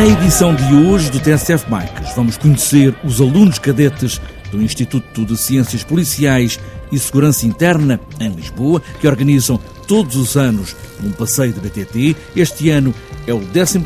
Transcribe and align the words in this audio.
Na 0.00 0.06
edição 0.06 0.54
de 0.54 0.74
hoje 0.74 1.10
do 1.10 1.20
TSF 1.20 1.66
Bikes, 1.68 2.16
vamos 2.16 2.38
conhecer 2.38 2.96
os 3.04 3.20
alunos 3.20 3.58
cadetes 3.58 4.18
do 4.50 4.62
Instituto 4.62 5.26
de 5.26 5.36
Ciências 5.36 5.84
Policiais 5.84 6.58
e 6.90 6.98
Segurança 6.98 7.44
Interna, 7.44 8.00
em 8.18 8.30
Lisboa, 8.30 8.80
que 8.98 9.06
organizam 9.06 9.60
todos 9.86 10.16
os 10.16 10.38
anos 10.38 10.74
um 11.04 11.12
passeio 11.12 11.52
de 11.52 11.60
BTT. 11.60 12.16
Este 12.34 12.70
ano 12.70 12.94
é 13.26 13.34
o 13.34 13.42
11 13.42 13.78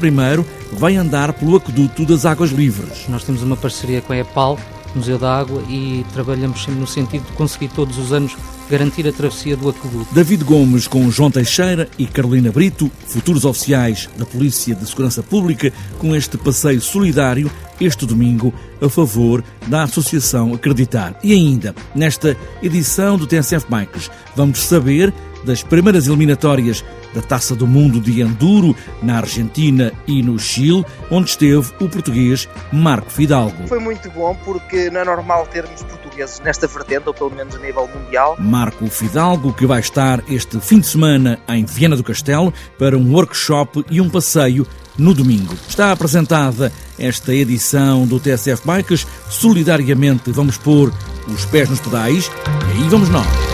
vai 0.71 0.95
andar 0.95 1.33
pelo 1.33 1.57
Aqueduto 1.57 2.07
das 2.07 2.25
Águas 2.25 2.53
Livres. 2.53 3.09
Nós 3.09 3.25
temos 3.25 3.43
uma 3.43 3.57
parceria 3.57 4.01
com 4.01 4.13
a 4.13 4.19
EPAL, 4.19 4.57
Museu 4.95 5.19
da 5.19 5.37
Água, 5.37 5.65
e 5.69 6.07
trabalhamos 6.13 6.63
sempre 6.63 6.79
no 6.79 6.87
sentido 6.87 7.27
de 7.27 7.33
conseguir 7.33 7.71
todos 7.71 7.99
os 7.99 8.13
anos 8.13 8.37
garantir 8.75 9.07
a 9.07 9.13
travessia 9.13 9.57
do 9.57 9.69
aqueduto. 9.69 10.13
David 10.13 10.43
Gomes 10.43 10.89
com 10.89 11.09
João 11.09 11.31
Teixeira 11.31 11.89
e 11.97 12.07
Carolina 12.07 12.51
Brito, 12.51 12.91
futuros 13.07 13.45
oficiais 13.45 14.09
da 14.17 14.27
Polícia 14.27 14.75
de 14.75 14.85
Segurança 14.85 15.23
Pública, 15.23 15.73
com 16.01 16.15
este 16.15 16.37
passeio 16.37 16.81
solidário 16.81 17.49
este 17.81 18.05
domingo 18.05 18.53
a 18.83 18.89
favor 18.89 19.45
da 19.69 19.85
Associação 19.85 20.55
Acreditar. 20.55 21.17
E 21.23 21.33
ainda, 21.33 21.73
nesta 21.95 22.37
edição 22.61 23.17
do 23.17 23.29
TSF 23.29 23.65
Bikes, 23.69 24.11
vamos 24.35 24.59
saber 24.59 25.15
das 25.45 25.63
primeiras 25.63 26.09
eliminatórias 26.09 26.85
da 27.15 27.23
Taça 27.23 27.55
do 27.55 27.67
Mundo 27.67 28.01
de 28.01 28.21
Enduro 28.21 28.77
na 29.03 29.19
Argentina 29.19 29.93
e 30.07 30.23
no 30.23 30.39
Chile, 30.39 30.85
onde 31.11 31.31
esteve 31.31 31.73
o 31.81 31.89
português 31.89 32.49
Marco 32.73 33.11
Fidalgo. 33.11 33.67
Foi 33.69 33.79
muito 33.79 34.11
bom 34.11 34.37
porque 34.45 34.91
não 34.91 35.01
é 35.01 35.05
normal 35.05 35.47
termos 35.47 35.83
portugueses 35.83 36.41
nesta 36.41 36.67
vertente, 36.67 37.07
ou 37.07 37.15
pelo 37.15 37.31
menos 37.31 37.55
a 37.55 37.59
nível 37.59 37.89
mundial. 37.89 38.37
Marco 38.39 38.87
Fidalgo, 38.89 39.53
que 39.53 39.67
vai 39.67 39.81
estar 39.81 40.23
este 40.29 40.61
fim 40.61 40.81
de 40.81 40.87
semana 40.87 41.39
em 41.49 41.65
Viena 41.65 41.97
do 41.97 42.05
Castelo 42.05 42.53
para 42.79 42.97
um 42.97 43.13
workshop 43.13 43.85
e 43.91 44.01
um 44.01 44.11
passeio 44.11 44.67
no 44.99 45.15
domingo. 45.15 45.55
Está 45.69 45.93
apresentada 45.93 46.73
esta 46.99 47.35
edição 47.35 48.07
do 48.07 48.21
TSF 48.21 48.63
Bikes. 48.65 49.07
Solidariamente 49.29 50.31
vamos 50.31 50.57
pôr 50.57 50.93
os 51.29 51.45
pés 51.47 51.69
nos 51.69 51.81
pedais 51.81 52.31
e 52.75 52.83
aí 52.83 52.89
vamos 52.89 53.09
nós. 53.09 53.54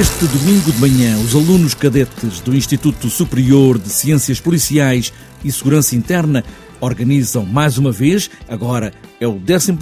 Este 0.00 0.26
domingo 0.28 0.72
de 0.72 0.80
manhã, 0.80 1.18
os 1.18 1.34
alunos 1.34 1.74
cadetes 1.74 2.40
do 2.40 2.56
Instituto 2.56 3.10
Superior 3.10 3.78
de 3.78 3.90
Ciências 3.90 4.40
Policiais 4.40 5.12
e 5.44 5.52
Segurança 5.52 5.94
Interna 5.94 6.42
organizam 6.80 7.44
mais 7.44 7.76
uma 7.76 7.92
vez, 7.92 8.30
agora 8.48 8.94
é 9.20 9.28
o 9.28 9.32
11 9.32 9.76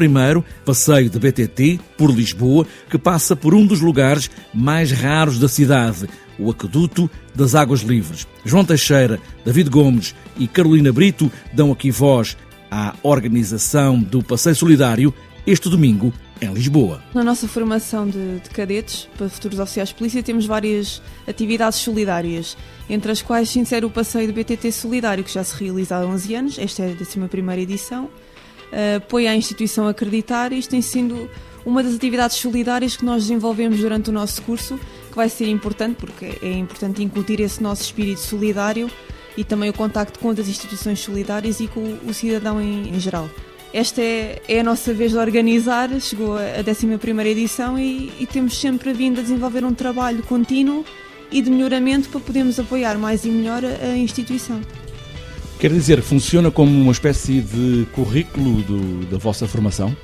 passeio 0.64 1.08
de 1.08 1.20
BTT 1.20 1.78
por 1.96 2.10
Lisboa, 2.10 2.66
que 2.90 2.98
passa 2.98 3.36
por 3.36 3.54
um 3.54 3.64
dos 3.64 3.80
lugares 3.80 4.28
mais 4.52 4.90
raros 4.90 5.38
da 5.38 5.46
cidade, 5.46 6.08
o 6.36 6.50
Aqueduto 6.50 7.08
das 7.32 7.54
Águas 7.54 7.82
Livres. 7.82 8.26
João 8.44 8.64
Teixeira, 8.64 9.20
David 9.44 9.70
Gomes 9.70 10.16
e 10.36 10.48
Carolina 10.48 10.92
Brito 10.92 11.30
dão 11.52 11.70
aqui 11.70 11.92
voz 11.92 12.36
à 12.68 12.92
organização 13.04 14.00
do 14.00 14.20
Passeio 14.20 14.56
Solidário 14.56 15.14
este 15.46 15.68
domingo 15.70 16.12
em 16.40 16.52
Lisboa. 16.52 17.02
Na 17.14 17.24
nossa 17.24 17.48
formação 17.48 18.08
de, 18.08 18.40
de, 18.40 18.50
cadetes 18.50 19.08
para 19.16 19.28
futuros 19.28 19.58
oficiais 19.58 19.88
de 19.90 19.94
polícia 19.94 20.22
temos 20.22 20.46
várias 20.46 21.02
atividades 21.26 21.78
solidárias, 21.78 22.56
entre 22.88 23.10
as 23.12 23.22
quais 23.22 23.50
se 23.50 23.58
insere 23.58 23.84
o 23.84 23.90
passeio 23.90 24.28
do 24.28 24.32
BTT 24.32 24.70
Solidário, 24.72 25.24
que 25.24 25.32
já 25.32 25.42
se 25.44 25.62
realiza 25.62 25.96
há 25.96 26.06
11 26.06 26.34
anos, 26.34 26.58
esta 26.58 26.82
é 26.82 26.86
a 26.86 26.90
11 26.90 27.60
edição, 27.60 28.08
apoia 28.96 29.30
a 29.30 29.36
instituição 29.36 29.88
Acreditar 29.88 30.52
e 30.52 30.58
isto 30.58 30.70
tem 30.70 30.82
sido 30.82 31.28
uma 31.64 31.82
das 31.82 31.94
atividades 31.94 32.36
solidárias 32.36 32.96
que 32.96 33.04
nós 33.04 33.22
desenvolvemos 33.24 33.78
durante 33.80 34.10
o 34.10 34.12
nosso 34.12 34.40
curso, 34.42 34.78
que 35.10 35.16
vai 35.16 35.28
ser 35.28 35.48
importante, 35.48 35.96
porque 35.96 36.38
é 36.42 36.52
importante 36.52 37.02
incutir 37.02 37.40
esse 37.40 37.62
nosso 37.62 37.82
espírito 37.82 38.20
solidário 38.20 38.90
e 39.36 39.44
também 39.44 39.70
o 39.70 39.72
contacto 39.72 40.18
com 40.18 40.28
outras 40.28 40.48
instituições 40.48 41.00
solidárias 41.00 41.60
e 41.60 41.68
com 41.68 41.98
o 42.06 42.14
cidadão 42.14 42.60
em, 42.60 42.88
em 42.88 43.00
geral. 43.00 43.28
Esta 43.72 44.00
é, 44.00 44.40
é, 44.48 44.60
a 44.60 44.64
nossa 44.64 44.94
vez 44.94 45.12
de 45.12 45.18
organizar, 45.18 45.90
chegou 46.00 46.36
a 46.36 46.60
11 46.66 47.28
edição 47.28 47.78
e, 47.78 48.10
e, 48.18 48.26
temos 48.26 48.58
sempre 48.58 48.92
vindo 48.94 49.20
a 49.20 49.22
desenvolver 49.22 49.64
um 49.64 49.74
trabalho 49.74 50.22
contínuo 50.22 50.84
e 51.30 51.42
de 51.42 51.50
melhoramento 51.50 52.08
para 52.08 52.20
podermos 52.20 52.58
apoiar 52.58 52.96
mais 52.96 53.26
e 53.26 53.28
melhor 53.28 53.62
a, 53.64 53.92
a 53.92 53.96
instituição. 53.96 54.60
Quer 55.60 55.70
dizer, 55.72 56.00
funciona 56.00 56.50
como 56.50 56.70
uma 56.70 56.92
espécie 56.92 57.40
de 57.40 57.86
currículo 57.92 58.62
do, 58.62 59.06
da 59.06 59.18
vossa 59.18 59.46
formação? 59.46 59.94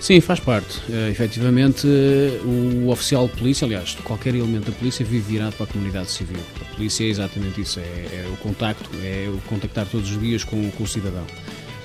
Sim, 0.00 0.20
faz 0.20 0.38
parte. 0.38 0.78
Uh, 0.88 1.08
efetivamente, 1.10 1.86
uh, 1.86 2.84
o 2.84 2.90
oficial 2.90 3.26
de 3.26 3.36
polícia, 3.36 3.64
aliás, 3.64 3.96
qualquer 4.04 4.34
elemento 4.34 4.70
da 4.70 4.76
polícia 4.76 5.04
vive 5.04 5.32
virado 5.32 5.54
para 5.54 5.64
a 5.64 5.68
comunidade 5.68 6.10
civil. 6.10 6.38
A 6.60 6.74
polícia 6.74 7.04
é 7.04 7.08
exatamente 7.08 7.60
isso, 7.60 7.80
é, 7.80 7.82
é 7.82 8.28
o 8.32 8.36
contacto, 8.36 8.88
é 9.02 9.28
o 9.28 9.38
contactar 9.48 9.86
todos 9.86 10.10
os 10.10 10.20
dias 10.20 10.44
com, 10.44 10.70
com 10.70 10.84
o 10.84 10.86
cidadão. 10.86 11.26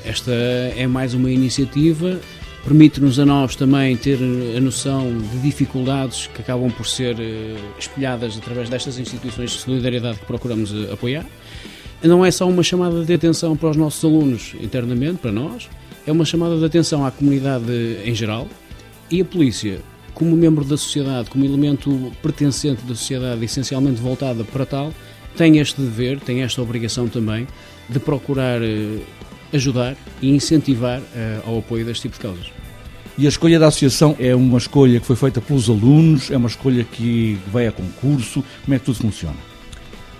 Esta 0.06 0.32
é 0.32 0.86
mais 0.86 1.14
uma 1.14 1.32
iniciativa, 1.32 2.20
permite-nos 2.64 3.20
a 3.20 3.26
nós 3.26 3.56
também 3.56 3.96
ter 3.96 4.20
a 4.58 4.60
noção 4.60 5.18
de 5.18 5.40
dificuldades 5.40 6.28
que 6.28 6.42
acabam 6.42 6.70
por 6.70 6.86
ser 6.86 7.18
eh, 7.20 7.56
espelhadas 7.80 8.38
através 8.38 8.68
destas 8.70 9.00
instituições 9.00 9.52
de 9.52 9.60
solidariedade 9.60 10.20
que 10.20 10.26
procuramos 10.26 10.74
eh, 10.74 10.92
apoiar. 10.92 11.26
Não 12.02 12.26
é 12.26 12.32
só 12.32 12.48
uma 12.48 12.64
chamada 12.64 13.06
de 13.06 13.14
atenção 13.14 13.56
para 13.56 13.70
os 13.70 13.78
nossos 13.78 14.04
alunos 14.04 14.56
internamente, 14.62 15.20
para 15.20 15.32
nós, 15.32 15.70
é 16.06 16.12
uma 16.12 16.26
chamada 16.26 16.58
de 16.58 16.66
atenção 16.66 17.06
à 17.06 17.12
comunidade 17.12 17.72
em 18.04 18.14
geral 18.14 18.48
e 19.10 19.22
a 19.22 19.26
polícia, 19.26 19.80
como 20.14 20.36
membro 20.36 20.66
da 20.66 20.76
sociedade, 20.76 21.30
como 21.30 21.46
elemento 21.46 22.12
pertencente 22.22 22.82
da 22.82 22.94
sociedade, 22.94 23.44
essencialmente 23.46 24.02
voltada 24.02 24.44
para 24.44 24.66
tal, 24.66 24.94
tem 25.38 25.60
este 25.60 25.82
dever, 25.82 26.20
tem 26.20 26.44
esta 26.44 26.62
obrigação 26.62 27.08
também 27.08 27.48
de 27.90 28.00
procurar 28.00 28.62
eh, 28.62 29.00
ajudar 29.54 29.96
e 30.22 30.30
incentivar 30.30 31.00
uh, 31.00 31.04
ao 31.50 31.60
apoio 31.60 31.86
deste 31.86 32.04
tipo 32.04 32.16
de 32.16 32.22
causas. 32.22 32.52
E 33.18 33.26
a 33.28 33.30
escolha 33.30 33.60
da 33.60 33.68
associação 33.68 34.16
é 34.20 34.34
uma 34.34 34.58
escolha 34.58 35.00
que 35.00 35.06
foi 35.06 35.16
feita 35.16 35.40
pelos 35.40 35.70
alunos, 35.70 36.32
é 36.32 36.38
uma 36.38 36.48
escolha 36.48 36.84
que 36.84 37.38
vai 37.52 37.68
a 37.68 37.72
concurso, 37.72 38.44
como 38.66 38.74
é 38.74 38.80
que 38.80 38.86
tudo 38.86 38.98
funciona? 38.98 39.38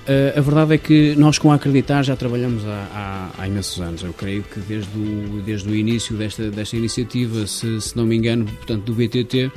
Uh, 0.04 0.38
a 0.38 0.42
verdade 0.42 0.74
é 0.74 0.78
que 0.78 1.16
nós 1.16 1.40
com 1.40 1.52
a 1.52 1.56
Acreditar 1.56 2.04
já 2.04 2.16
trabalhamos 2.16 2.64
há, 2.66 3.32
há, 3.38 3.42
há, 3.42 3.48
imensos 3.48 3.82
anos. 3.82 4.04
Eu 4.04 4.14
creio 4.14 4.44
que 4.44 4.60
desde 4.60 4.96
o, 4.98 5.42
desde 5.42 5.70
o 5.70 5.76
início 5.76 6.16
desta, 6.16 6.52
desta 6.52 6.76
iniciativa, 6.76 7.48
se, 7.48 7.82
se 7.82 7.96
não 7.96 8.06
me 8.06 8.16
engano, 8.16 8.46
portanto 8.46 8.84
do 8.84 8.94
BTT, 8.94 9.50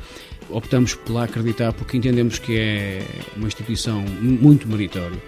optamos 0.49 0.95
pela 0.95 1.25
Acreditar 1.25 1.73
porque 1.73 1.97
entendemos 1.97 2.39
que 2.39 2.57
é 2.57 3.03
uma 3.37 3.49
instituição 3.49 4.03
muito 4.21 4.69
meritória 4.69 5.21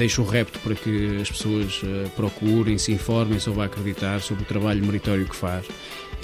deixo 0.00 0.22
o 0.22 0.24
repto 0.24 0.58
para 0.60 0.74
que 0.74 1.18
as 1.20 1.30
pessoas 1.30 1.82
uh, 1.82 2.08
procurem, 2.16 2.78
se 2.78 2.90
informem 2.90 3.38
sobre 3.38 3.62
acreditar, 3.62 4.22
sobre 4.22 4.44
o 4.44 4.46
trabalho 4.46 4.82
meritório 4.84 5.26
que 5.26 5.36
faz. 5.36 5.66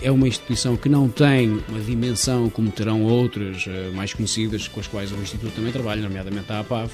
É 0.01 0.11
uma 0.11 0.27
instituição 0.27 0.77
que 0.77 0.89
não 0.89 1.11
tem 1.11 1.63
uma 1.69 1.81
dimensão 1.81 2.49
como 2.49 2.71
terão 2.71 3.03
outras 3.03 3.67
uh, 3.67 3.95
mais 3.95 4.15
conhecidas, 4.15 4.67
com 4.67 4.81
as 4.81 4.87
quais 4.87 5.13
o 5.13 5.17
Instituto 5.17 5.53
também 5.55 5.73
trabalha, 5.73 6.01
nomeadamente 6.01 6.51
a 6.51 6.61
APAV, 6.61 6.91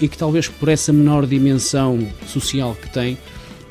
e 0.00 0.06
que 0.06 0.16
talvez 0.16 0.46
por 0.46 0.68
essa 0.68 0.92
menor 0.92 1.26
dimensão 1.26 2.08
social 2.28 2.76
que 2.80 2.88
tem, 2.88 3.18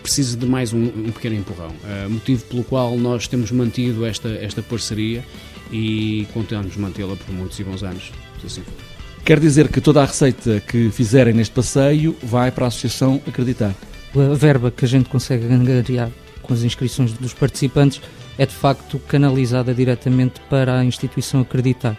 precise 0.03 0.35
de 0.35 0.45
mais 0.45 0.73
um, 0.73 0.83
um 0.83 1.11
pequeno 1.11 1.37
empurrão. 1.37 1.69
Uh, 1.69 2.09
motivo 2.09 2.43
pelo 2.45 2.65
qual 2.65 2.97
nós 2.97 3.29
temos 3.29 3.49
mantido 3.51 4.05
esta, 4.05 4.27
esta 4.27 4.61
parceria 4.61 5.23
e 5.71 6.27
contamos 6.33 6.75
mantê-la 6.75 7.15
por 7.15 7.33
muitos 7.33 7.57
e 7.57 7.63
bons 7.63 7.81
anos, 7.81 8.11
se 8.41 8.47
assim 8.47 8.61
for. 8.61 8.90
Quer 9.23 9.39
dizer 9.39 9.67
que 9.69 9.79
toda 9.79 10.01
a 10.01 10.05
receita 10.05 10.59
que 10.59 10.89
fizerem 10.89 11.33
neste 11.33 11.53
passeio 11.53 12.17
vai 12.23 12.51
para 12.51 12.65
a 12.65 12.67
Associação 12.67 13.21
Acreditar. 13.27 13.73
A 14.15 14.33
verba 14.33 14.71
que 14.71 14.83
a 14.83 14.87
gente 14.87 15.09
consegue 15.09 15.45
angariar 15.45 16.09
com 16.41 16.53
as 16.53 16.63
inscrições 16.63 17.13
dos 17.13 17.33
participantes 17.33 18.01
é 18.37 18.45
de 18.45 18.53
facto 18.53 18.99
canalizada 19.07 19.73
diretamente 19.73 20.41
para 20.49 20.79
a 20.79 20.83
instituição 20.83 21.41
Acreditar. 21.41 21.95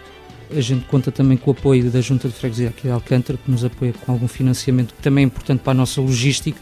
A 0.51 0.61
gente 0.61 0.85
conta 0.85 1.11
também 1.11 1.37
com 1.37 1.49
o 1.49 1.53
apoio 1.53 1.89
da 1.89 2.01
Junta 2.01 2.27
de 2.27 2.35
Freguesia 2.35 2.69
aqui 2.69 2.83
de 2.83 2.91
Alcântara, 2.91 3.39
que 3.43 3.49
nos 3.49 3.63
apoia 3.63 3.93
com 4.05 4.11
algum 4.11 4.27
financiamento 4.27 4.93
que 4.93 5.01
também 5.01 5.23
é 5.23 5.25
importante 5.25 5.61
para 5.61 5.71
a 5.71 5.75
nossa 5.75 6.01
logística, 6.01 6.59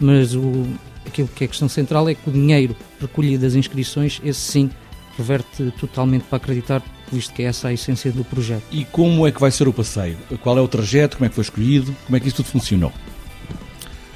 mas 0.00 0.34
o, 0.34 0.66
aquilo 1.06 1.28
que 1.28 1.44
é 1.44 1.46
questão 1.46 1.68
central 1.68 2.08
é 2.08 2.14
que 2.14 2.28
o 2.28 2.32
dinheiro 2.32 2.74
recolhido 2.98 3.42
das 3.42 3.54
inscrições, 3.54 4.20
esse 4.24 4.40
sim, 4.40 4.70
reverte 5.16 5.72
totalmente 5.78 6.22
para 6.22 6.38
acreditar, 6.38 6.82
visto 7.14 7.32
que 7.32 7.42
é 7.42 7.46
essa 7.46 7.68
a 7.68 7.72
essência 7.72 8.10
do 8.12 8.24
projeto. 8.24 8.62
E 8.70 8.84
como 8.84 9.26
é 9.26 9.32
que 9.32 9.40
vai 9.40 9.50
ser 9.50 9.68
o 9.68 9.72
passeio? 9.72 10.16
Qual 10.42 10.56
é 10.58 10.60
o 10.60 10.68
trajeto? 10.68 11.16
Como 11.16 11.26
é 11.26 11.28
que 11.28 11.34
foi 11.34 11.42
escolhido? 11.42 11.94
Como 12.06 12.16
é 12.16 12.20
que 12.20 12.28
isso 12.28 12.36
tudo 12.36 12.46
funcionou? 12.46 12.92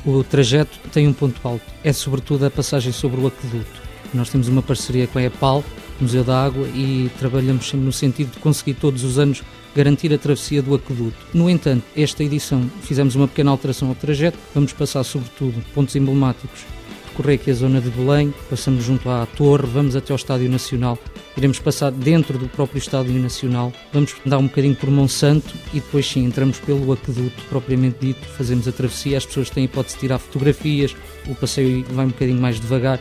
O 0.05 0.25
trajeto 0.25 0.79
tem 0.93 1.07
um 1.07 1.13
ponto 1.13 1.41
alto, 1.47 1.65
é 1.85 1.93
sobretudo 1.93 2.45
a 2.45 2.51
passagem 2.51 2.93
sobre 2.93 3.21
o 3.21 3.27
aqueduto. 3.29 3.83
Nós 4.13 4.29
temos 4.29 4.49
uma 4.49 4.61
parceria 4.61 5.07
com 5.07 5.19
a 5.19 5.23
EPAL, 5.23 5.65
Museu 6.01 6.25
da 6.25 6.45
Água, 6.45 6.67
e 6.69 7.09
trabalhamos 7.19 7.69
sempre 7.69 7.87
no 7.87 7.93
sentido 7.93 8.33
de 8.33 8.39
conseguir 8.41 8.75
todos 8.75 9.05
os 9.05 9.19
anos 9.19 9.43
garantir 9.75 10.13
a 10.13 10.19
travessia 10.19 10.61
do 10.61 10.75
aqueduto. 10.75 11.17
No 11.33 11.49
entanto, 11.49 11.85
esta 11.97 12.23
edição 12.25 12.69
fizemos 12.83 13.15
uma 13.15 13.29
pequena 13.29 13.51
alteração 13.53 13.89
ao 13.89 13.95
trajeto, 13.95 14.37
vamos 14.53 14.73
passar 14.73 15.05
sobretudo 15.05 15.65
pontos 15.73 15.95
emblemáticos 15.95 16.65
percorrer 17.13 17.35
aqui 17.35 17.51
a 17.51 17.55
zona 17.55 17.81
de 17.81 17.91
Belém, 17.91 18.33
passamos 18.49 18.85
junto 18.85 19.09
à 19.11 19.27
Torre, 19.27 19.67
vamos 19.67 19.95
até 19.95 20.13
ao 20.13 20.17
Estádio 20.17 20.49
Nacional, 20.49 20.99
iremos 21.37 21.59
passar 21.59 21.93
dentro 21.93 22.39
do 22.39 22.49
próprio 22.49 22.79
Estádio 22.79 23.13
Nacional, 23.15 23.73
vamos 23.93 24.15
dar 24.25 24.39
um 24.39 24.47
bocadinho 24.47 24.75
por 24.75 24.91
Monsanto 24.91 25.55
e 25.75 25.81
depois 25.81 26.07
sim 26.07 26.25
entramos 26.25 26.59
pelo 26.59 26.91
aqueduto 26.91 27.43
propriamente 27.51 27.99
dito, 28.01 28.27
fazemos 28.29 28.67
a 28.67 28.73
travessia, 28.73 29.19
as 29.19 29.27
pessoas 29.27 29.51
têm 29.51 29.65
a 29.65 29.67
hipótese 29.67 29.97
de 29.97 30.01
tirar 30.01 30.19
fotografias, 30.19 30.97
o 31.29 31.35
passeio 31.35 31.85
vai 31.91 32.07
um 32.07 32.09
bocadinho 32.09 32.41
mais 32.41 32.59
devagar 32.59 32.99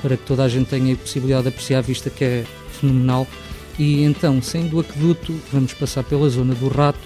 para 0.00 0.16
que 0.16 0.24
toda 0.24 0.42
a 0.42 0.48
gente 0.48 0.68
tenha 0.68 0.94
a 0.94 0.96
possibilidade 0.96 1.44
de 1.44 1.48
apreciar 1.50 1.78
a 1.78 1.82
vista 1.82 2.10
que 2.10 2.24
é 2.24 2.44
fenomenal. 2.80 3.26
E 3.78 4.02
então, 4.02 4.42
saindo 4.42 4.70
do 4.70 4.80
aqueduto, 4.80 5.32
vamos 5.52 5.72
passar 5.72 6.02
pela 6.02 6.28
zona 6.28 6.54
do 6.54 6.68
Rato, 6.68 6.98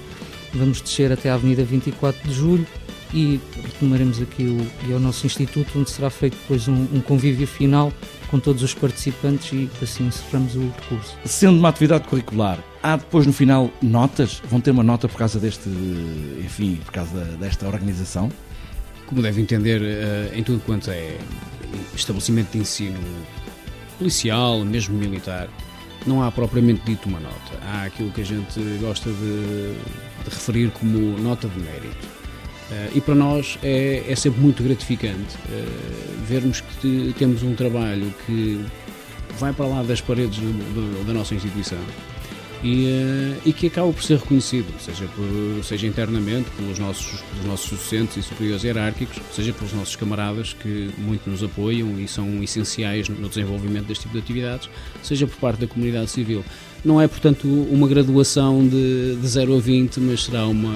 vamos 0.54 0.80
descer 0.80 1.12
até 1.12 1.28
a 1.28 1.34
Avenida 1.34 1.62
24 1.62 2.26
de 2.26 2.34
Julho, 2.34 2.66
e 3.12 3.40
retomaremos 3.62 4.20
aqui 4.20 4.44
o, 4.44 4.88
e 4.88 4.92
ao 4.92 5.00
nosso 5.00 5.26
Instituto, 5.26 5.78
onde 5.78 5.90
será 5.90 6.10
feito 6.10 6.36
depois 6.36 6.68
um, 6.68 6.86
um 6.92 7.00
convívio 7.00 7.46
final 7.46 7.92
com 8.30 8.38
todos 8.38 8.62
os 8.62 8.74
participantes 8.74 9.52
e 9.52 9.70
assim 9.82 10.06
encerramos 10.06 10.56
o 10.56 10.60
percurso. 10.60 11.16
Sendo 11.24 11.58
uma 11.58 11.68
atividade 11.68 12.08
curricular, 12.08 12.58
há 12.82 12.96
depois 12.96 13.26
no 13.26 13.32
final 13.32 13.70
notas? 13.80 14.42
Vão 14.48 14.60
ter 14.60 14.70
uma 14.70 14.82
nota 14.82 15.08
por 15.08 15.16
causa 15.16 15.38
deste, 15.38 15.68
enfim, 16.44 16.80
por 16.84 16.92
causa 16.92 17.24
desta 17.38 17.66
organização? 17.66 18.30
Como 19.06 19.22
deve 19.22 19.40
entender, 19.40 19.80
eh, 19.82 20.32
em 20.34 20.42
tudo 20.42 20.60
quanto 20.60 20.90
é 20.90 21.16
estabelecimento 21.94 22.52
de 22.52 22.58
ensino 22.58 22.98
policial, 23.98 24.64
mesmo 24.64 24.98
militar, 24.98 25.48
não 26.06 26.22
há 26.22 26.30
propriamente 26.30 26.82
dito 26.84 27.08
uma 27.08 27.20
nota. 27.20 27.58
Há 27.62 27.84
aquilo 27.84 28.10
que 28.10 28.20
a 28.20 28.24
gente 28.24 28.60
gosta 28.80 29.10
de, 29.10 29.74
de 30.24 30.30
referir 30.30 30.70
como 30.72 31.18
nota 31.18 31.48
de 31.48 31.58
mérito. 31.58 32.25
Uh, 32.68 32.96
e 32.96 33.00
para 33.00 33.14
nós 33.14 33.58
é, 33.62 34.02
é 34.08 34.16
sempre 34.16 34.40
muito 34.40 34.60
gratificante 34.60 35.36
uh, 35.36 36.24
vermos 36.26 36.60
que 36.60 37.14
temos 37.16 37.44
um 37.44 37.54
trabalho 37.54 38.12
que 38.26 38.60
vai 39.38 39.52
para 39.52 39.66
lá 39.66 39.82
das 39.84 40.00
paredes 40.00 40.38
do, 40.38 40.52
do, 40.52 41.06
da 41.06 41.12
nossa 41.12 41.32
instituição 41.32 41.78
e, 42.62 42.86
uh, 42.86 43.42
e, 43.44 43.52
que 43.52 43.66
acaba 43.66 43.92
por 43.92 44.02
ser 44.02 44.18
reconhecido, 44.18 44.66
seja, 44.80 45.06
por, 45.14 45.64
seja 45.64 45.86
internamente 45.86 46.50
pelos 46.50 46.78
nossos, 46.78 47.20
pelos 47.20 47.46
nossos 47.46 47.70
docentes 47.70 48.16
e 48.16 48.22
superiores 48.22 48.64
hierárquicos, 48.64 49.20
seja 49.32 49.52
pelos 49.52 49.72
nossos 49.72 49.94
camaradas 49.94 50.52
que 50.52 50.90
muito 50.98 51.28
nos 51.28 51.42
apoiam 51.42 51.98
e 52.00 52.08
são 52.08 52.42
essenciais 52.42 53.08
no 53.08 53.28
desenvolvimento 53.28 53.86
deste 53.86 54.02
tipo 54.02 54.14
de 54.14 54.20
atividades, 54.20 54.68
seja 55.02 55.26
por 55.26 55.36
parte 55.36 55.60
da 55.60 55.66
comunidade 55.66 56.10
civil. 56.10 56.44
Não 56.86 57.00
é, 57.00 57.08
portanto, 57.08 57.48
uma 57.48 57.88
graduação 57.88 58.64
de, 58.64 59.16
de 59.16 59.26
0 59.26 59.56
a 59.56 59.60
20, 59.60 59.98
mas 59.98 60.22
será 60.22 60.46
uma, 60.46 60.72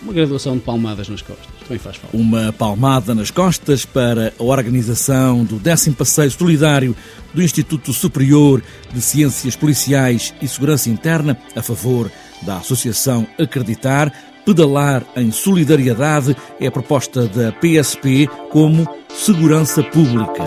uma 0.00 0.12
graduação 0.12 0.56
de 0.56 0.62
palmadas 0.62 1.08
nas 1.08 1.20
costas. 1.20 1.48
Também 1.62 1.80
faz 1.80 1.96
falta. 1.96 2.16
Uma 2.16 2.52
palmada 2.52 3.12
nas 3.12 3.32
costas 3.32 3.84
para 3.84 4.32
a 4.38 4.42
organização 4.44 5.44
do 5.44 5.56
10 5.56 5.88
Passeio 5.96 6.30
Solidário 6.30 6.94
do 7.34 7.42
Instituto 7.42 7.92
Superior 7.92 8.62
de 8.94 9.00
Ciências 9.00 9.56
Policiais 9.56 10.32
e 10.40 10.46
Segurança 10.46 10.90
Interna 10.90 11.36
a 11.56 11.60
favor 11.60 12.08
da 12.42 12.58
Associação 12.58 13.26
Acreditar. 13.36 14.12
Pedalar 14.46 15.04
em 15.16 15.32
solidariedade 15.32 16.36
é 16.60 16.68
a 16.68 16.70
proposta 16.70 17.26
da 17.26 17.50
PSP 17.50 18.28
como 18.52 18.86
segurança 19.12 19.82
pública. 19.82 20.44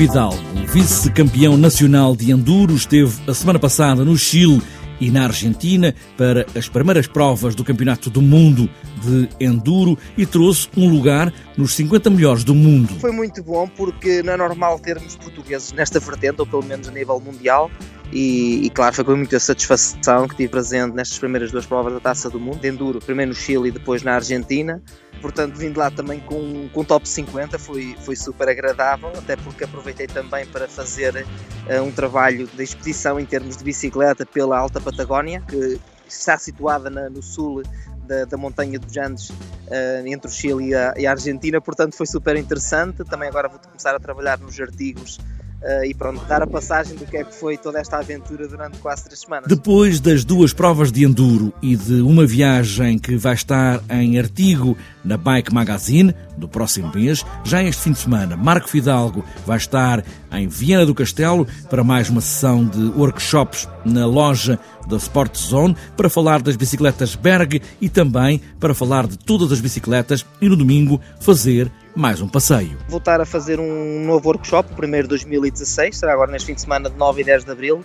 Fidalgo, 0.00 0.40
vice-campeão 0.72 1.58
nacional 1.58 2.16
de 2.16 2.32
enduro, 2.32 2.74
esteve 2.74 3.12
a 3.28 3.34
semana 3.34 3.58
passada 3.58 4.02
no 4.02 4.16
Chile 4.16 4.62
e 5.00 5.10
na 5.10 5.24
Argentina 5.24 5.94
para 6.16 6.46
as 6.54 6.68
primeiras 6.68 7.06
provas 7.06 7.54
do 7.54 7.64
Campeonato 7.64 8.10
do 8.10 8.20
Mundo 8.20 8.68
de 9.02 9.28
Enduro 9.40 9.98
e 10.16 10.26
trouxe 10.26 10.68
um 10.76 10.88
lugar 10.88 11.32
nos 11.56 11.74
50 11.74 12.10
melhores 12.10 12.44
do 12.44 12.54
mundo. 12.54 12.94
Foi 13.00 13.12
muito 13.12 13.42
bom 13.42 13.66
porque 13.68 14.22
não 14.22 14.34
é 14.34 14.36
normal 14.36 14.78
termos 14.78 15.16
portugueses 15.16 15.72
nesta 15.72 15.98
vertente, 15.98 16.40
ou 16.40 16.46
pelo 16.46 16.64
menos 16.64 16.88
a 16.88 16.92
nível 16.92 17.18
mundial. 17.20 17.70
E, 18.12 18.66
e, 18.66 18.70
claro, 18.70 18.92
foi 18.92 19.04
com 19.04 19.14
muita 19.14 19.38
satisfação 19.38 20.26
que 20.26 20.34
tive 20.34 20.48
presente 20.48 20.94
nestas 20.94 21.16
primeiras 21.18 21.52
duas 21.52 21.64
provas 21.64 21.92
da 21.92 22.00
Taça 22.00 22.28
do 22.28 22.40
Mundo, 22.40 22.58
de 22.58 22.68
Enduro, 22.68 22.98
primeiro 22.98 23.30
no 23.30 23.36
Chile 23.36 23.68
e 23.68 23.70
depois 23.70 24.02
na 24.02 24.14
Argentina 24.14 24.82
portanto 25.20 25.56
vindo 25.56 25.78
lá 25.78 25.90
também 25.90 26.18
com, 26.20 26.68
com 26.72 26.84
top 26.84 27.08
50 27.08 27.58
foi, 27.58 27.96
foi 28.00 28.16
super 28.16 28.48
agradável, 28.48 29.10
até 29.16 29.36
porque 29.36 29.64
aproveitei 29.64 30.06
também 30.06 30.46
para 30.46 30.66
fazer 30.66 31.26
uh, 31.68 31.82
um 31.82 31.92
trabalho 31.92 32.48
de 32.48 32.62
expedição 32.62 33.20
em 33.20 33.26
termos 33.26 33.56
de 33.56 33.64
bicicleta 33.64 34.24
pela 34.26 34.58
Alta 34.58 34.80
Patagónia, 34.90 35.42
que 35.48 35.80
está 36.08 36.36
situada 36.38 36.90
na, 36.90 37.08
no 37.08 37.22
sul 37.22 37.62
da, 38.06 38.24
da, 38.24 38.36
montanha 38.36 38.78
dos 38.78 38.96
Andes, 38.96 39.30
uh, 39.30 40.06
entre 40.06 40.28
o 40.28 40.32
Chile 40.32 40.70
e 40.70 40.74
a, 40.74 40.94
e 40.96 41.06
a 41.06 41.12
Argentina, 41.12 41.60
portanto 41.60 41.94
foi 41.96 42.06
super 42.06 42.36
interessante. 42.36 43.04
Também 43.04 43.28
agora 43.28 43.48
vou 43.48 43.58
começar 43.58 43.94
a 43.94 44.00
trabalhar 44.00 44.38
nos 44.38 44.58
artigos 44.60 45.18
Uh, 45.60 45.84
e 45.84 45.92
pronto, 45.92 46.24
dar 46.24 46.42
a 46.42 46.46
passagem 46.46 46.96
do 46.96 47.04
que 47.04 47.18
é 47.18 47.22
que 47.24 47.34
foi 47.34 47.58
toda 47.58 47.78
esta 47.78 47.98
aventura 47.98 48.48
durante 48.48 48.78
quase 48.78 49.04
três 49.04 49.20
semanas. 49.20 49.46
Depois 49.46 50.00
das 50.00 50.24
duas 50.24 50.54
provas 50.54 50.90
de 50.90 51.04
enduro 51.04 51.52
e 51.60 51.76
de 51.76 52.00
uma 52.00 52.24
viagem 52.24 52.98
que 52.98 53.14
vai 53.18 53.34
estar 53.34 53.78
em 53.90 54.18
artigo 54.18 54.74
na 55.04 55.16
Bike 55.16 55.52
Magazine 55.52 56.14
do 56.36 56.48
próximo 56.48 56.90
mês, 56.94 57.24
já 57.44 57.62
este 57.62 57.82
fim 57.82 57.92
de 57.92 57.98
semana, 57.98 58.36
Marco 58.36 58.68
Fidalgo 58.68 59.24
vai 59.46 59.56
estar 59.56 60.04
em 60.32 60.48
Viena 60.48 60.86
do 60.86 60.94
Castelo 60.94 61.46
para 61.68 61.84
mais 61.84 62.08
uma 62.08 62.20
sessão 62.20 62.64
de 62.64 62.90
workshops 62.98 63.68
na 63.84 64.06
loja 64.06 64.58
da 64.88 64.96
Sport 64.96 65.36
Zone 65.36 65.76
para 65.96 66.08
falar 66.08 66.42
das 66.42 66.56
bicicletas 66.56 67.14
Berg 67.14 67.60
e 67.80 67.88
também 67.88 68.40
para 68.58 68.74
falar 68.74 69.06
de 69.06 69.18
todas 69.18 69.52
as 69.52 69.60
bicicletas 69.60 70.24
e 70.40 70.48
no 70.48 70.56
domingo 70.56 71.00
fazer 71.20 71.70
mais 71.94 72.20
um 72.20 72.28
passeio. 72.28 72.78
Voltar 72.88 73.20
a 73.20 73.26
fazer 73.26 73.58
um 73.58 74.04
novo 74.04 74.28
workshop, 74.28 74.72
o 74.72 74.76
primeiro 74.76 75.06
de 75.06 75.10
2016, 75.10 75.98
será 75.98 76.12
agora 76.12 76.30
neste 76.30 76.46
fim 76.46 76.54
de 76.54 76.60
semana 76.60 76.88
de 76.88 76.96
9 76.96 77.20
e 77.20 77.24
10 77.24 77.44
de 77.44 77.50
Abril, 77.50 77.84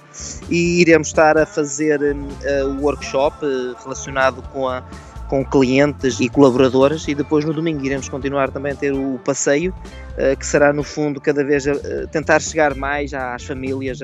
e 0.50 0.82
iremos 0.82 1.08
estar 1.08 1.38
a 1.38 1.46
fazer 1.46 2.00
uh, 2.02 2.68
o 2.68 2.82
workshop 2.82 3.46
uh, 3.46 3.76
relacionado 3.84 4.42
com 4.54 4.68
a 4.68 4.84
com 5.28 5.44
clientes 5.44 6.20
e 6.20 6.30
colaboradores 6.30 7.08
e 7.08 7.16
depois 7.16 7.44
no 7.46 7.54
domingo 7.54 7.84
iremos 7.86 8.10
continuar 8.10 8.50
também 8.52 8.74
a 8.74 8.76
ter 8.76 8.94
o 8.94 9.20
passeio 9.24 9.74
que 10.40 10.46
será 10.46 10.72
no 10.72 10.84
fundo 10.84 11.20
cada 11.20 11.44
vez 11.44 11.68
eh, 11.68 12.06
tentar 12.12 12.40
chegar 12.42 12.76
mais 12.76 13.14
às 13.14 13.44
famílias, 13.44 14.00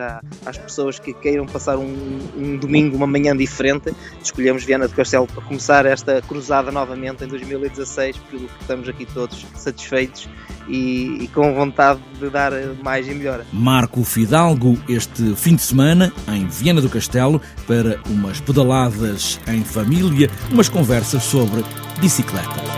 às 0.45 0.57
pessoas 0.57 0.99
que 0.99 1.13
queiram 1.13 1.45
passar 1.45 1.77
um, 1.77 2.19
um 2.37 2.57
domingo, 2.57 2.95
uma 2.95 3.07
manhã 3.07 3.35
diferente. 3.35 3.93
Escolhemos 4.21 4.63
Viana 4.63 4.87
do 4.87 4.93
Castelo 4.93 5.27
para 5.27 5.41
começar 5.43 5.85
esta 5.85 6.21
cruzada 6.21 6.71
novamente 6.71 7.23
em 7.23 7.27
2016, 7.27 8.17
pelo 8.29 8.47
que 8.47 8.61
estamos 8.61 8.89
aqui 8.89 9.05
todos 9.05 9.45
satisfeitos 9.55 10.29
e, 10.67 11.23
e, 11.23 11.27
com 11.29 11.53
vontade 11.53 11.99
de 12.19 12.29
dar 12.29 12.51
mais 12.83 13.07
e 13.07 13.13
melhor. 13.13 13.45
Marco 13.51 14.03
Fidalgo, 14.03 14.77
este 14.87 15.35
fim 15.35 15.55
de 15.55 15.61
semana 15.61 16.11
em 16.27 16.45
Viana 16.47 16.81
do 16.81 16.89
Castelo, 16.89 17.41
para 17.67 17.99
umas 18.07 18.39
pedaladas 18.39 19.39
em 19.47 19.63
família, 19.63 20.29
umas 20.51 20.69
conversas 20.69 21.23
sobre 21.23 21.63
bicicleta. 21.99 22.70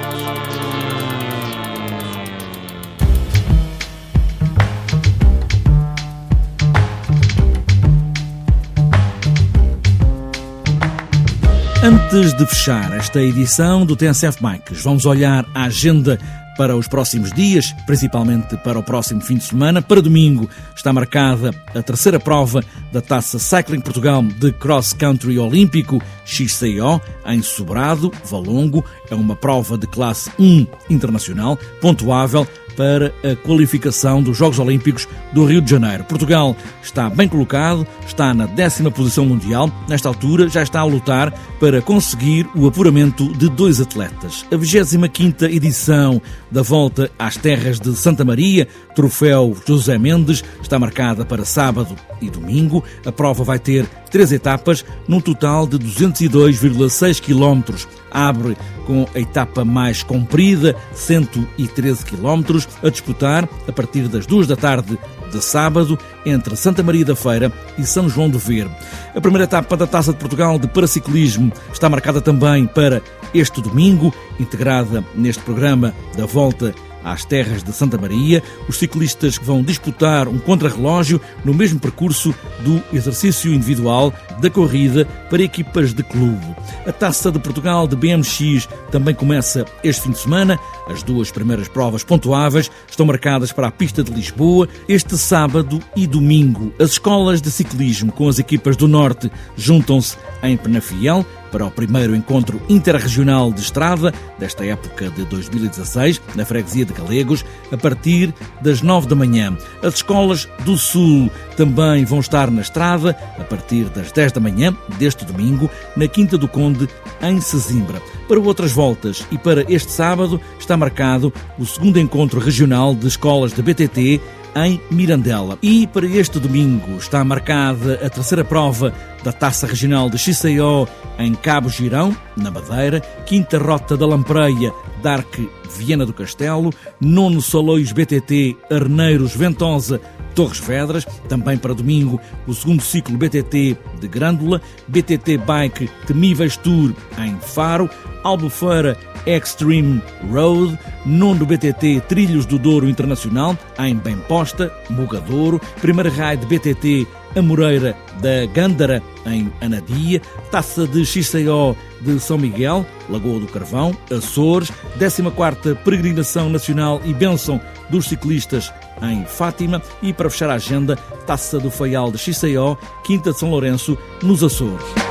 Antes 11.83 12.33
de 12.37 12.45
fechar 12.45 12.93
esta 12.93 13.21
edição 13.21 13.85
do 13.85 13.93
TNCF 13.93 14.41
Bikes, 14.41 14.81
vamos 14.81 15.05
olhar 15.05 15.45
a 15.53 15.65
agenda 15.65 16.17
para 16.57 16.77
os 16.77 16.87
próximos 16.87 17.29
dias, 17.33 17.73
principalmente 17.85 18.55
para 18.55 18.79
o 18.79 18.83
próximo 18.83 19.19
fim 19.19 19.35
de 19.35 19.43
semana. 19.43 19.81
Para 19.81 20.01
domingo 20.01 20.49
está 20.73 20.93
marcada 20.93 21.53
a 21.75 21.83
terceira 21.83 22.21
prova 22.21 22.63
da 22.89 23.01
Taça 23.01 23.37
Cycling 23.37 23.81
Portugal 23.81 24.23
de 24.23 24.53
Cross 24.53 24.93
Country 24.93 25.37
Olímpico 25.37 26.01
XCO 26.25 27.01
em 27.25 27.41
Sobrado, 27.41 28.13
Valongo. 28.23 28.85
É 29.11 29.15
uma 29.15 29.35
prova 29.35 29.77
de 29.77 29.85
classe 29.85 30.31
1 30.39 30.65
internacional, 30.89 31.59
pontuável 31.81 32.47
para 32.75 33.13
a 33.23 33.35
qualificação 33.35 34.21
dos 34.21 34.37
Jogos 34.37 34.59
Olímpicos 34.59 35.07
do 35.31 35.45
Rio 35.45 35.61
de 35.61 35.69
Janeiro. 35.69 36.03
Portugal 36.03 36.55
está 36.81 37.09
bem 37.09 37.27
colocado, 37.27 37.87
está 38.05 38.33
na 38.33 38.45
décima 38.45 38.91
posição 38.91 39.25
mundial. 39.25 39.71
Nesta 39.87 40.07
altura 40.07 40.49
já 40.49 40.61
está 40.61 40.79
a 40.79 40.85
lutar 40.85 41.31
para 41.59 41.81
conseguir 41.81 42.47
o 42.55 42.67
apuramento 42.67 43.31
de 43.37 43.49
dois 43.49 43.79
atletas. 43.79 44.45
A 44.51 44.55
25ª 44.55 45.51
edição 45.51 46.21
da 46.51 46.61
Volta 46.61 47.09
às 47.17 47.37
Terras 47.37 47.79
de 47.79 47.95
Santa 47.95 48.25
Maria, 48.25 48.67
troféu 48.95 49.55
José 49.65 49.97
Mendes, 49.97 50.43
está 50.61 50.77
marcada 50.77 51.25
para 51.25 51.45
sábado 51.45 51.95
e 52.21 52.29
domingo. 52.29 52.83
A 53.05 53.11
prova 53.11 53.43
vai 53.43 53.59
ter 53.59 53.85
três 54.11 54.31
etapas, 54.31 54.85
num 55.07 55.19
total 55.19 55.65
de 55.65 55.79
202,6 55.79 57.19
km. 57.19 57.73
Abre 58.13 58.55
com 58.85 59.07
a 59.15 59.19
etapa 59.19 59.65
mais 59.65 60.03
comprida, 60.03 60.75
113 60.93 62.05
km, 62.05 62.59
a 62.83 62.89
disputar 62.89 63.49
a 63.67 63.71
partir 63.71 64.07
das 64.07 64.25
duas 64.25 64.45
da 64.45 64.55
tarde 64.55 64.99
de 65.31 65.43
sábado 65.43 65.97
entre 66.25 66.55
Santa 66.55 66.83
Maria 66.83 67.03
da 67.03 67.15
Feira 67.15 67.51
e 67.77 67.85
São 67.85 68.07
João 68.07 68.29
do 68.29 68.37
Verde. 68.37 68.75
A 69.15 69.19
primeira 69.19 69.45
etapa 69.45 69.75
da 69.75 69.87
Taça 69.87 70.13
de 70.13 70.19
Portugal 70.19 70.59
de 70.59 70.67
Paraciclismo 70.67 71.51
está 71.71 71.89
marcada 71.89 72.21
também 72.21 72.67
para 72.67 73.01
este 73.33 73.61
domingo, 73.61 74.13
integrada 74.39 75.03
neste 75.15 75.41
programa 75.41 75.93
da 76.15 76.25
Volta 76.25 76.73
às 77.03 77.25
terras 77.25 77.63
de 77.63 77.71
Santa 77.73 77.97
Maria, 77.97 78.41
os 78.67 78.77
ciclistas 78.77 79.37
vão 79.41 79.61
disputar 79.61 80.27
um 80.27 80.39
contrarrelógio 80.39 81.19
no 81.43 81.53
mesmo 81.53 81.79
percurso 81.79 82.33
do 82.61 82.81
exercício 82.95 83.53
individual 83.53 84.13
da 84.39 84.49
corrida 84.49 85.05
para 85.29 85.43
equipas 85.43 85.93
de 85.93 86.03
clube. 86.03 86.55
A 86.85 86.91
Taça 86.91 87.31
de 87.31 87.39
Portugal 87.39 87.87
de 87.87 87.95
BMX 87.95 88.67
também 88.91 89.13
começa 89.13 89.65
este 89.83 90.03
fim 90.03 90.11
de 90.11 90.19
semana. 90.19 90.59
As 90.87 91.03
duas 91.03 91.31
primeiras 91.31 91.67
provas 91.67 92.03
pontuáveis 92.03 92.69
estão 92.89 93.05
marcadas 93.05 93.51
para 93.51 93.67
a 93.67 93.71
pista 93.71 94.03
de 94.03 94.11
Lisboa 94.11 94.67
este 94.87 95.17
sábado 95.17 95.79
e 95.95 96.05
domingo. 96.05 96.73
As 96.79 96.91
escolas 96.91 97.41
de 97.41 97.51
ciclismo 97.51 98.11
com 98.11 98.27
as 98.27 98.39
equipas 98.39 98.75
do 98.75 98.87
Norte 98.87 99.31
juntam-se 99.55 100.17
em 100.41 100.57
Penafiel 100.57 101.25
para 101.53 101.67
o 101.67 101.69
primeiro 101.69 102.15
encontro 102.15 102.59
interregional 102.67 103.53
de 103.53 103.61
estrada 103.61 104.11
desta 104.39 104.65
época 104.65 105.11
de 105.11 105.23
2016, 105.25 106.19
na 106.33 106.43
freguesia 106.43 106.83
de 106.83 106.93
Galegos, 106.93 107.45
a 107.71 107.77
partir 107.77 108.33
das 108.59 108.81
9 108.81 109.07
da 109.07 109.15
manhã. 109.15 109.55
As 109.83 109.95
escolas 109.95 110.49
do 110.65 110.75
Sul 110.75 111.29
também 111.55 112.05
vão 112.05 112.19
estar 112.19 112.49
na 112.49 112.61
estrada 112.61 113.15
a 113.37 113.43
partir 113.43 113.83
das 113.89 114.11
10 114.11 114.31
da 114.31 114.41
manhã 114.41 114.75
deste 114.97 115.23
domingo, 115.25 115.69
na 115.95 116.07
Quinta 116.07 116.39
do 116.39 116.47
Conde, 116.47 116.89
em 117.21 117.39
Sesimbra. 117.39 118.01
Para 118.27 118.39
outras 118.39 118.71
voltas 118.71 119.23
e 119.31 119.37
para 119.37 119.63
este 119.71 119.91
sábado 119.91 120.41
está 120.59 120.75
marcado 120.75 121.31
o 121.59 121.65
segundo 121.67 121.99
encontro 121.99 122.39
regional 122.39 122.95
de 122.95 123.07
escolas 123.07 123.53
da 123.53 123.61
BTT 123.61 124.19
em 124.55 124.79
Mirandela. 124.91 125.57
E 125.61 125.87
para 125.87 126.05
este 126.05 126.39
domingo 126.39 126.97
está 126.97 127.23
marcada 127.23 127.99
a 128.03 128.09
terceira 128.09 128.43
prova 128.43 128.93
da 129.23 129.31
Taça 129.31 129.65
Regional 129.67 130.09
de 130.09 130.17
XCO 130.17 130.87
em 131.17 131.33
Cabo 131.33 131.69
Girão, 131.69 132.15
na 132.35 132.51
Madeira, 132.51 132.99
quinta 133.25 133.57
rota 133.57 133.95
da 133.95 134.05
Lampreia, 134.05 134.73
Darque 135.03 135.49
Viena 135.77 136.05
do 136.05 136.13
Castelo, 136.13 136.71
nono 136.99 137.41
Salois 137.41 137.91
BTT 137.91 138.55
Arneiros 138.71 139.35
Ventosa 139.35 139.99
Torres 140.33 140.59
Vedras, 140.59 141.05
também 141.27 141.57
para 141.57 141.75
domingo 141.75 142.19
o 142.47 142.53
segundo 142.53 142.81
ciclo 142.81 143.17
BTT 143.17 143.77
de 143.99 144.07
Grândola, 144.07 144.61
BTT 144.87 145.37
Bike 145.37 145.89
Temíveis 146.07 146.57
Tour 146.57 146.93
em 147.19 147.37
Faro, 147.39 147.89
Albufeira 148.23 148.97
Extreme 149.25 150.01
Road, 150.31 150.79
nono 151.05 151.45
BTT 151.45 152.01
Trilhos 152.07 152.45
do 152.45 152.57
Douro 152.57 152.89
Internacional 152.89 153.57
em 153.79 153.95
Bemposta, 153.95 154.73
Mugadouro, 154.89 155.61
primeira 155.81 156.09
raid 156.09 156.45
BTT 156.45 157.05
Amoreira 157.35 157.95
da 158.21 158.45
Gândara, 158.53 159.01
em 159.25 159.51
Anadia, 159.61 160.21
Taça 160.51 160.87
de 160.87 161.05
XCO 161.05 161.75
de 162.01 162.19
São 162.19 162.37
Miguel, 162.37 162.85
Lagoa 163.09 163.39
do 163.39 163.47
Carvão, 163.47 163.95
Açores, 164.11 164.71
14ª 164.97 165.75
Peregrinação 165.77 166.49
Nacional 166.49 167.01
e 167.05 167.13
Bênção 167.13 167.59
dos 167.89 168.05
Ciclistas 168.05 168.71
em 169.01 169.25
Fátima 169.25 169.81
e, 170.01 170.13
para 170.13 170.29
fechar 170.29 170.49
a 170.49 170.55
agenda, 170.55 170.95
Taça 171.25 171.59
do 171.59 171.71
Faial 171.71 172.11
de 172.11 172.17
XCO, 172.17 172.77
Quinta 173.03 173.31
de 173.31 173.39
São 173.39 173.49
Lourenço, 173.49 173.97
nos 174.21 174.43
Açores. 174.43 175.02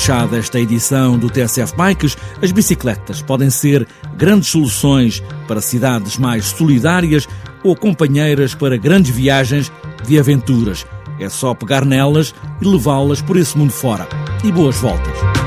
Fechada 0.00 0.38
esta 0.38 0.58
edição 0.58 1.18
do 1.18 1.28
TSF 1.28 1.76
Bikes. 1.76 2.16
As 2.40 2.50
bicicletas 2.50 3.20
podem 3.20 3.50
ser 3.50 3.86
grandes 4.16 4.48
soluções 4.48 5.22
para 5.46 5.60
cidades 5.60 6.16
mais 6.16 6.46
solidárias 6.46 7.28
ou 7.62 7.76
companheiras 7.76 8.54
para 8.54 8.78
grandes 8.78 9.14
viagens 9.14 9.70
de 10.06 10.18
aventuras. 10.18 10.86
É 11.18 11.28
só 11.28 11.52
pegar 11.52 11.84
nelas 11.84 12.34
e 12.62 12.64
levá-las 12.64 13.20
por 13.20 13.36
esse 13.36 13.58
mundo 13.58 13.72
fora. 13.72 14.08
E 14.42 14.50
boas 14.50 14.78
voltas! 14.78 15.39